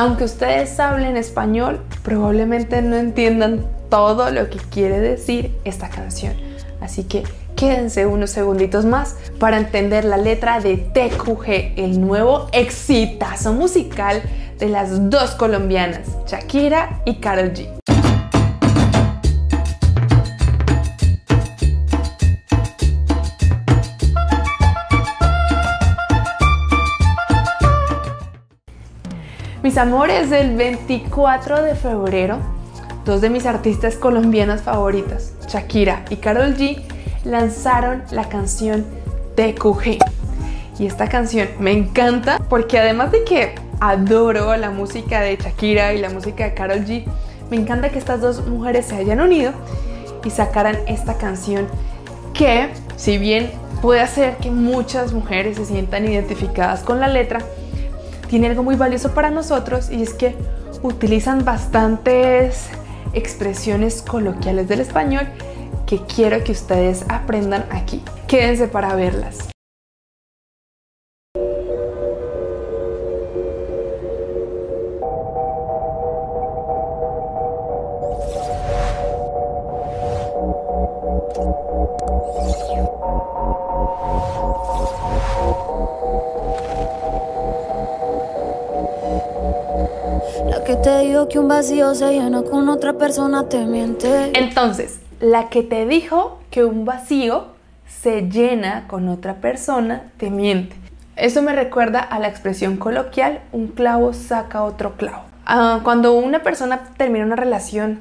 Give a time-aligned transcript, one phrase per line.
[0.00, 6.32] Aunque ustedes hablen español, probablemente no entiendan todo lo que quiere decir esta canción.
[6.80, 7.22] Así que
[7.54, 14.22] quédense unos segunditos más para entender la letra de TQG, el nuevo exitazo musical
[14.58, 17.68] de las dos colombianas, Shakira y Karol G.
[29.70, 32.38] Mis amores, del 24 de febrero,
[33.04, 36.82] dos de mis artistas colombianas favoritas, Shakira y Karol G,
[37.22, 38.84] lanzaron la canción
[39.36, 39.98] TQG.
[40.80, 45.98] Y esta canción me encanta porque además de que adoro la música de Shakira y
[45.98, 47.04] la música de Karol G,
[47.48, 49.52] me encanta que estas dos mujeres se hayan unido
[50.24, 51.68] y sacaran esta canción
[52.34, 57.38] que, si bien puede hacer que muchas mujeres se sientan identificadas con la letra,
[58.30, 60.36] tiene algo muy valioso para nosotros y es que
[60.84, 62.68] utilizan bastantes
[63.12, 65.26] expresiones coloquiales del español
[65.84, 68.00] que quiero que ustedes aprendan aquí.
[68.28, 69.50] Quédense para verlas.
[91.30, 94.32] Que un vacío se llena con otra persona te miente.
[94.34, 97.46] Entonces, la que te dijo que un vacío
[97.86, 100.74] se llena con otra persona te miente.
[101.14, 105.22] Eso me recuerda a la expresión coloquial, un clavo saca otro clavo.
[105.46, 108.00] Ah, cuando una persona termina una relación,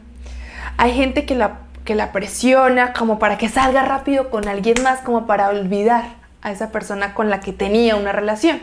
[0.77, 5.01] hay gente que la, que la presiona como para que salga rápido con alguien más,
[5.01, 6.05] como para olvidar
[6.41, 8.59] a esa persona con la que tenía una relación.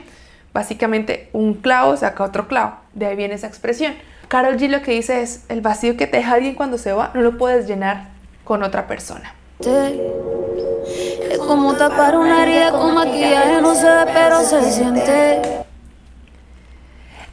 [0.52, 2.76] Básicamente, un clavo saca otro clavo.
[2.94, 3.94] De ahí viene esa expresión.
[4.28, 7.10] Carol G lo que dice es, el vacío que te deja alguien cuando se va,
[7.14, 8.08] no lo puedes llenar
[8.44, 9.34] con otra persona.
[9.60, 15.42] Es como tapar una herida con maquillaje, no se ve, pero se siente.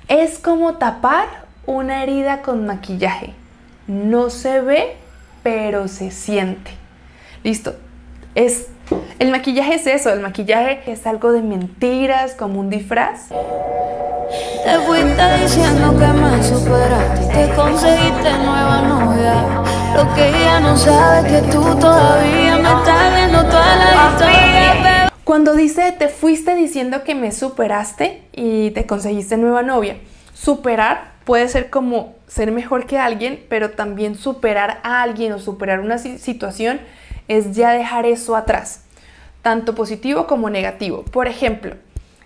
[0.07, 1.27] Es como tapar
[1.65, 3.33] una herida con maquillaje.
[3.87, 4.97] No se ve,
[5.43, 6.71] pero se siente.
[7.43, 7.75] Listo.
[8.35, 8.67] Es
[9.19, 13.29] el maquillaje es eso, el maquillaje es algo de mentiras, como un disfraz.
[13.29, 19.33] Te fuiste diciendo que me superaste y te conseguiste nueva novia.
[19.95, 25.11] Lo que ella no sabe que tú todavía me estás viendo toda la historia.
[25.23, 29.97] Cuando dice te fuiste diciendo que me superaste y te conseguiste nueva novia,
[30.33, 35.79] superar puede ser como ser mejor que alguien, pero también superar a alguien o superar
[35.79, 36.81] una situación
[37.37, 38.81] es ya dejar eso atrás,
[39.41, 41.03] tanto positivo como negativo.
[41.03, 41.75] Por ejemplo,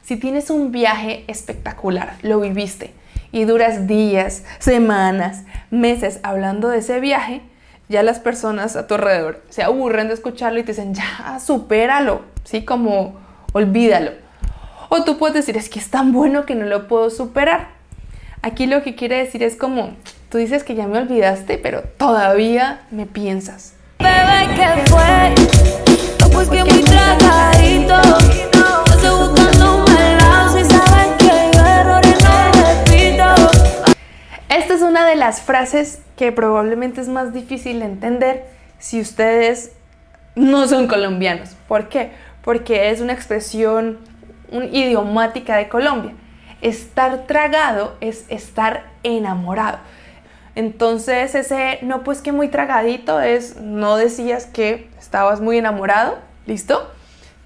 [0.04, 2.94] si tienes un viaje espectacular, lo viviste
[3.32, 7.42] y duras días, semanas, meses hablando de ese viaje,
[7.90, 12.22] ya las personas a tu alrededor se aburren de escucharlo y te dicen, ya, supéralo,
[12.44, 12.64] ¿sí?
[12.64, 13.16] Como
[13.54, 14.12] olvídalo.
[14.90, 17.70] O tú puedes decir, es que es tan bueno que no lo puedo superar.
[18.42, 19.92] Aquí lo que quiere decir es como,
[20.30, 23.74] tú dices que ya me olvidaste, pero todavía me piensas.
[24.00, 25.48] Bebé, pues.
[34.50, 38.46] Esta es una de las frases que probablemente es más difícil de entender
[38.80, 39.72] si ustedes
[40.36, 41.56] no son colombianos.
[41.68, 42.12] ¿Por qué?
[42.44, 44.00] Porque es una expresión
[44.52, 46.14] un idiomática de Colombia.
[46.62, 49.80] Estar tragado es estar enamorado.
[50.58, 56.92] Entonces ese no pues que muy tragadito es no decías que estabas muy enamorado, ¿listo?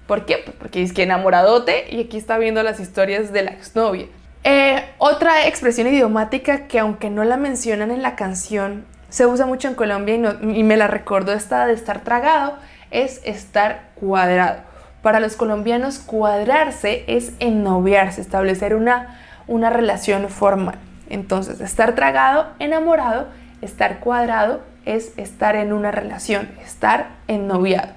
[0.06, 0.38] ¿Por qué?
[0.42, 4.06] Pues porque es que enamoradote y aquí está viendo las historias de la exnovia.
[4.44, 9.68] Eh, otra expresión idiomática que aunque no la mencionan en la canción, se usa mucho
[9.68, 12.56] en Colombia y, y me la recordó esta de estar tragado,
[12.90, 14.62] es estar cuadrado.
[15.02, 20.78] Para los colombianos cuadrarse es ennoviarse, establecer una, una relación formal.
[21.12, 23.26] Entonces, estar tragado, enamorado,
[23.60, 27.92] estar cuadrado es estar en una relación, estar ennoviado.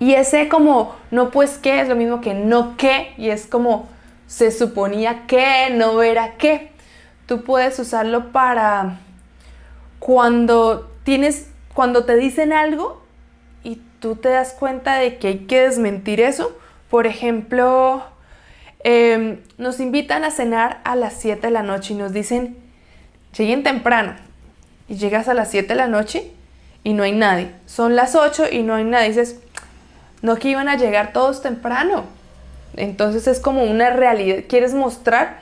[0.00, 3.88] Y ese como no pues qué es lo mismo que no qué y es como
[4.26, 6.72] se suponía que no era qué.
[7.26, 8.98] Tú puedes usarlo para
[10.00, 13.00] cuando tienes cuando te dicen algo
[13.62, 16.58] y tú te das cuenta de que hay que desmentir eso.
[16.90, 18.04] Por ejemplo,
[18.80, 22.56] eh, nos invitan a cenar a las 7 de la noche y nos dicen,
[23.36, 24.14] lleguen temprano.
[24.88, 26.30] Y llegas a las 7 de la noche
[26.84, 27.50] y no hay nadie.
[27.66, 29.08] Son las 8 y no hay nadie.
[29.08, 29.40] dices,
[30.22, 32.04] no que iban a llegar todos temprano.
[32.76, 34.44] Entonces es como una realidad.
[34.48, 35.40] Quieres mostrar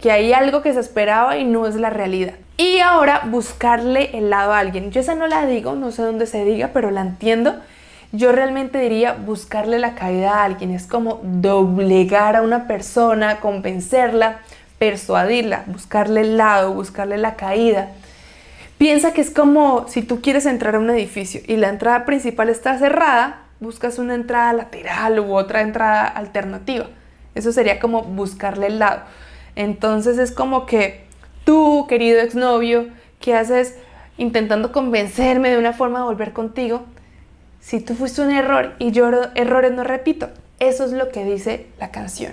[0.00, 2.34] que hay algo que se esperaba y no es la realidad.
[2.56, 4.90] Y ahora buscarle el lado a alguien.
[4.90, 7.56] Yo esa no la digo, no sé dónde se diga, pero la entiendo.
[8.12, 10.72] Yo realmente diría buscarle la caída a alguien.
[10.72, 14.40] Es como doblegar a una persona, convencerla,
[14.78, 17.90] persuadirla, buscarle el lado, buscarle la caída.
[18.78, 22.48] Piensa que es como si tú quieres entrar a un edificio y la entrada principal
[22.48, 26.86] está cerrada, buscas una entrada lateral u otra entrada alternativa.
[27.34, 29.02] Eso sería como buscarle el lado.
[29.54, 31.04] Entonces es como que
[31.44, 32.88] tú, querido exnovio,
[33.20, 33.76] ¿qué haces
[34.16, 36.86] intentando convencerme de una forma de volver contigo?
[37.60, 40.30] Si tú fuiste un error y yo errores no repito.
[40.58, 42.32] Eso es lo que dice la canción.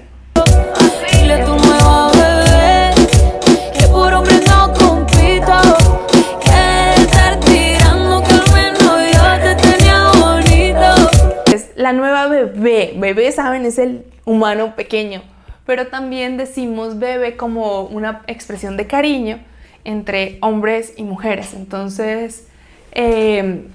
[11.87, 12.93] la nueva bebé.
[12.97, 15.21] Bebé, saben, es el humano pequeño.
[15.65, 19.39] Pero también decimos bebé como una expresión de cariño
[19.85, 21.53] entre hombres y mujeres.
[21.53, 22.47] Entonces,
[22.91, 23.67] em,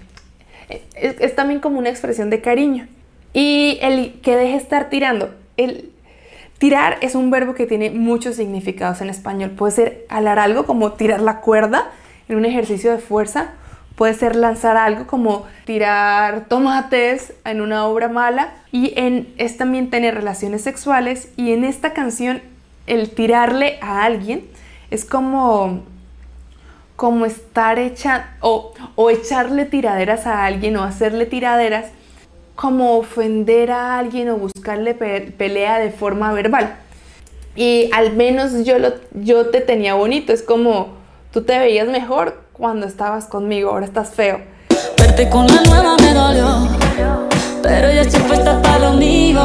[0.94, 2.88] es, también como una expresión de cariño.
[3.32, 5.34] Y el que deje estar tirando.
[5.56, 5.90] El
[6.58, 9.50] tirar es un verbo que tiene muchos significados en español.
[9.50, 11.90] Puede ser alar algo como tirar la cuerda
[12.28, 13.52] en un ejercicio de fuerza
[13.96, 19.90] Puede ser lanzar algo como tirar tomates en una obra mala y en, es también
[19.90, 22.40] tener relaciones sexuales y en esta canción
[22.86, 24.44] el tirarle a alguien
[24.90, 25.82] es como
[26.96, 31.86] como estar hecha o, o echarle tiraderas a alguien o hacerle tiraderas
[32.54, 36.76] como ofender a alguien o buscarle pelea de forma verbal.
[37.54, 40.94] Y al menos yo, lo, yo te tenía bonito, es como
[41.32, 44.40] tú te veías mejor cuando estabas conmigo, ahora estás feo.
[44.96, 46.68] Verte con la nueva me dolió,
[47.62, 49.44] pero ya estoy puesta para lo mío.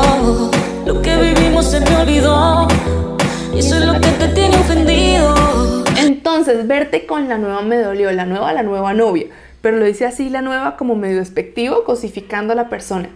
[0.85, 2.67] Lo que vivimos se me olvidó,
[3.53, 5.36] y eso es lo que te tiene ofendido.
[6.29, 9.27] Entonces, verte con la nueva me dolió, la nueva, la nueva novia.
[9.61, 13.07] Pero lo dice así la nueva como medio despectivo, cosificando a la persona.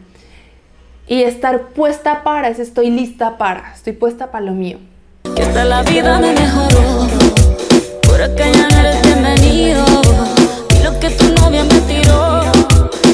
[1.07, 4.77] Y estar puesta para es estoy lista para, estoy puesta para lo mío.
[5.35, 7.09] Que hasta la vida me mejoró,
[8.03, 9.83] por acá ya no eres bienvenido.
[10.79, 12.43] Y lo que tu novia me tiró,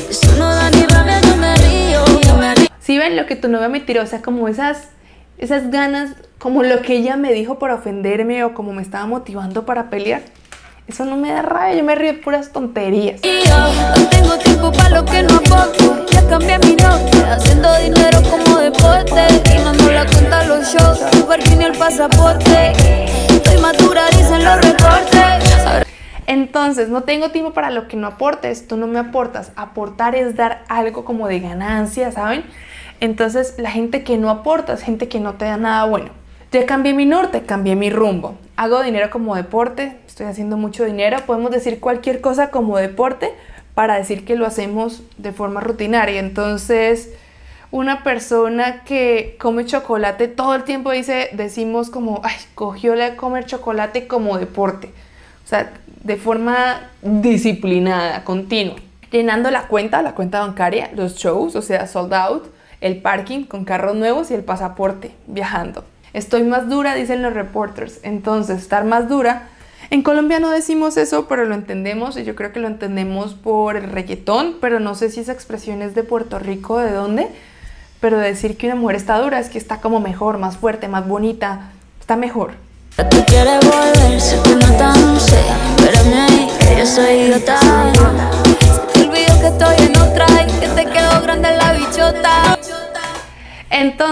[0.07, 2.67] eso no da ni rabia, yo me río, yo me río.
[2.79, 4.89] Si ven lo que tu novia me tiró, o sea, como esas,
[5.38, 9.66] esas ganas, como lo que ella me dijo por ofenderme o como me estaba motivando
[9.66, 10.22] para pelear.
[10.88, 13.19] Eso no me da rabia, yo me río de puras tonterías.
[13.24, 13.57] Y yo
[13.98, 16.06] no tengo tiempo para lo que no aporto.
[16.12, 19.28] Ya cambié mi nombre, haciendo dinero como deporte.
[19.54, 22.72] Y mando la cuenta a los shows, tu parking y el pasaporte.
[23.30, 25.86] Estoy madura, dicen los reportes.
[26.25, 29.51] Entonces, no tengo tiempo para lo que no aportes, tú no me aportas.
[29.56, 32.45] Aportar es dar algo como de ganancia, ¿saben?
[32.99, 36.09] Entonces, la gente que no aporta es gente que no te da nada bueno.
[36.51, 38.35] Ya cambié mi norte, cambié mi rumbo.
[38.55, 41.17] Hago dinero como deporte, estoy haciendo mucho dinero.
[41.25, 43.31] Podemos decir cualquier cosa como deporte
[43.75, 46.19] para decir que lo hacemos de forma rutinaria.
[46.19, 47.13] Entonces,
[47.69, 53.45] una persona que come chocolate todo el tiempo dice, decimos como, ay, cogió la comer
[53.45, 54.93] chocolate como deporte.
[55.43, 55.73] O sea,
[56.03, 58.77] de forma disciplinada, continua.
[59.11, 62.45] Llenando la cuenta, la cuenta bancaria, los shows, o sea, sold out,
[62.81, 65.83] el parking con carros nuevos y el pasaporte, viajando.
[66.13, 68.00] Estoy más dura, dicen los reporters.
[68.03, 69.50] Entonces, estar más dura.
[69.89, 73.77] En Colombia no decimos eso, pero lo entendemos y yo creo que lo entendemos por
[73.77, 77.27] el reggaetón, pero no sé si esa expresión es de Puerto Rico, de dónde.
[78.00, 81.07] Pero decir que una mujer está dura es que está como mejor, más fuerte, más
[81.07, 82.51] bonita, está mejor.
[83.10, 83.65] Tú quieres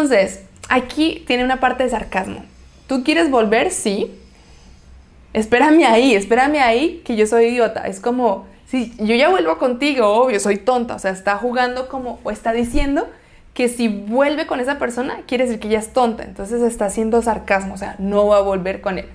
[0.06, 2.46] Entonces, aquí tiene una parte de sarcasmo.
[2.88, 3.72] ¿Tú quieres volver?
[3.72, 4.14] Sí.
[5.34, 7.88] Espérame ahí, espérame ahí, que yo soy idiota.
[7.88, 10.94] Es como, si yo ya vuelvo contigo, obvio, soy tonta.
[10.94, 13.08] O sea, está jugando como, o está diciendo
[13.56, 16.24] que si vuelve con esa persona, quiere decir que ya es tonta.
[16.24, 19.08] Entonces está haciendo sarcasmo, o sea, no va a volver con él.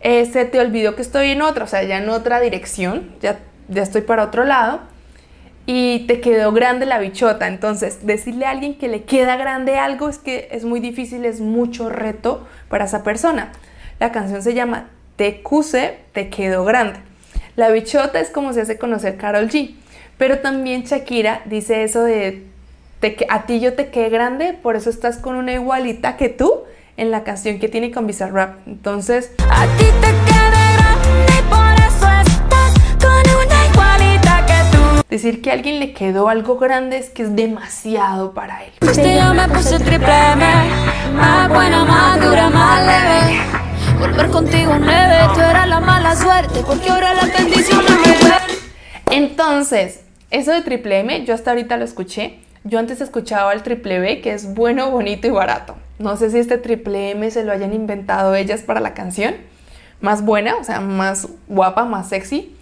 [0.00, 3.38] Eh, se te olvidó que estoy en otra, o sea, ya en otra dirección, ya,
[3.68, 4.80] ya estoy para otro lado
[5.70, 7.46] y te quedó grande la bichota.
[7.46, 11.40] Entonces, decirle a alguien que le queda grande algo es que es muy difícil, es
[11.40, 13.52] mucho reto para esa persona.
[14.00, 17.00] La canción se llama Te cuse, te quedó grande.
[17.54, 19.74] La bichota es como se hace conocer Carol G.
[20.16, 22.46] Pero también Shakira dice eso de
[23.28, 26.62] a ti yo te quedé grande, por eso estás con una igualita que tú
[26.96, 28.66] en la canción que tiene con Bizarrap.
[28.66, 30.27] Entonces, a ti te
[35.10, 38.72] Decir que a alguien le quedó algo grande es que es demasiado para él.
[38.82, 40.44] Este yo me puse triple M,
[41.14, 43.40] más buena, más dura, más leve.
[43.98, 50.52] Volver contigo nueve, tú eras la mala suerte, porque ahora la bendición me Entonces, eso
[50.52, 52.40] de triple M, yo hasta ahorita lo escuché.
[52.64, 55.76] Yo antes escuchaba el triple B, que es bueno, bonito y barato.
[55.98, 59.36] No sé si este triple M se lo hayan inventado ellas para la canción.
[60.02, 62.54] Más buena, o sea, más guapa, más sexy.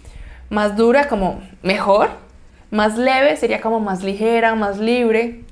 [0.49, 2.25] Más dura, como mejor.
[2.71, 5.43] Más leve, sería como más ligera, más libre.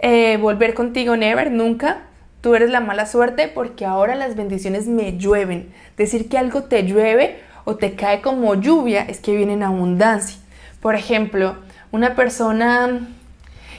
[0.00, 2.02] Eh, volver contigo, never, nunca.
[2.40, 5.72] Tú eres la mala suerte porque ahora las bendiciones me llueven.
[5.96, 10.38] Decir que algo te llueve o te cae como lluvia es que viene en abundancia.
[10.80, 11.56] Por ejemplo,
[11.92, 13.08] una persona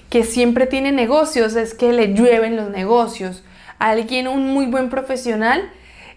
[0.10, 3.44] que siempre tiene negocios es que le llueven los negocios.
[3.80, 5.70] Alguien, un muy buen profesional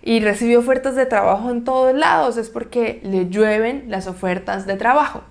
[0.03, 4.77] y recibe ofertas de trabajo en todos lados es porque le llueven las ofertas de
[4.77, 5.23] trabajo.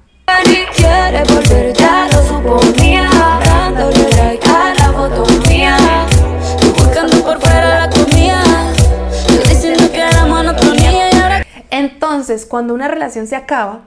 [11.72, 13.82] Entonces, cuando una relación se acaba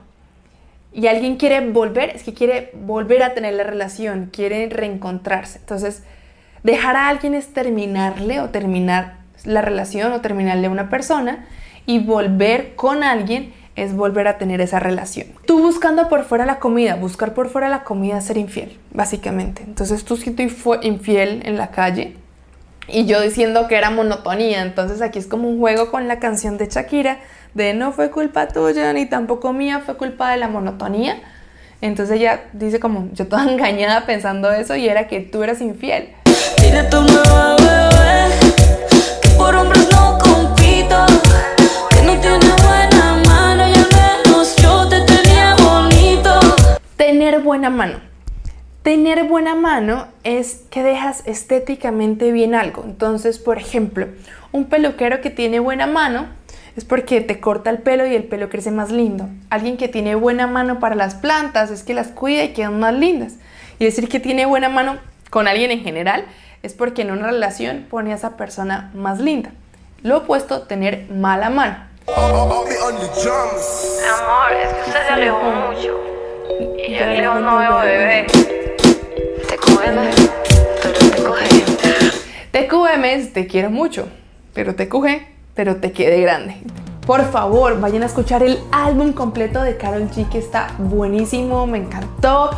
[0.92, 5.58] y alguien quiere volver, es que quiere volver a tener la relación, quiere reencontrarse.
[5.58, 6.02] Entonces,
[6.62, 11.46] dejar a alguien es terminarle o terminar la relación o terminarle a una persona
[11.87, 15.28] y volver con alguien es volver a tener esa relación.
[15.46, 19.62] Tú buscando por fuera la comida, buscar por fuera la comida es ser infiel, básicamente.
[19.62, 20.34] Entonces tú si
[20.82, 22.16] infiel en la calle
[22.88, 26.58] y yo diciendo que era monotonía, entonces aquí es como un juego con la canción
[26.58, 27.18] de Shakira
[27.54, 31.20] de no fue culpa tuya ni tampoco mía, fue culpa de la monotonía.
[31.80, 36.10] Entonces ella dice como yo toda engañada pensando eso y era que tú eras infiel.
[36.90, 37.00] Tu
[47.52, 48.00] buena mano.
[48.82, 52.82] Tener buena mano es que dejas estéticamente bien algo.
[52.82, 54.06] Entonces, por ejemplo,
[54.52, 56.28] un peluquero que tiene buena mano
[56.76, 59.28] es porque te corta el pelo y el pelo crece más lindo.
[59.50, 62.94] Alguien que tiene buena mano para las plantas es que las cuida y quedan más
[62.94, 63.35] lindas.
[63.78, 64.97] Y decir que tiene buena mano
[65.28, 66.25] con alguien en general
[66.62, 69.50] es porque en una relación pone a esa persona más linda.
[70.02, 71.76] Lo opuesto, tener mala mano.
[74.09, 76.21] Amor, es que usted se alejó mucho.
[76.84, 77.06] Y yo
[77.80, 78.26] bebé.
[79.48, 80.10] Te cueme,
[80.82, 81.64] pero te coge.
[82.50, 84.08] TQM te quiero mucho,
[84.52, 85.06] pero te TQG,
[85.54, 86.56] pero te quede grande.
[87.06, 91.78] Por favor, vayan a escuchar el álbum completo de Carol G que está buenísimo, me
[91.78, 92.50] encantó.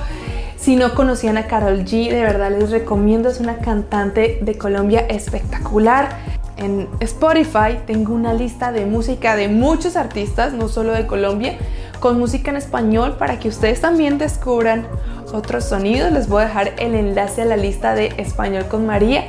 [0.57, 5.01] Si no conocían a Carol G, de verdad les recomiendo, es una cantante de Colombia
[5.01, 6.09] espectacular.
[6.57, 11.59] En Spotify tengo una lista de música de muchos artistas, no solo de Colombia,
[12.01, 14.87] con música en español para que ustedes también descubran
[15.33, 16.13] otros sonidos.
[16.13, 19.25] Les voy a dejar el enlace a la lista de Español con María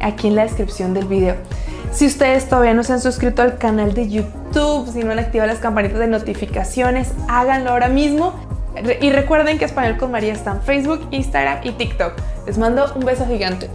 [0.00, 1.36] aquí en la descripción del video.
[1.92, 5.50] Si ustedes todavía no se han suscrito al canal de YouTube, si no han activado
[5.50, 8.34] las campanitas de notificaciones, háganlo ahora mismo.
[9.00, 12.12] Y recuerden que Español con María está en Facebook, Instagram y TikTok.
[12.46, 13.68] Les mando un beso gigante.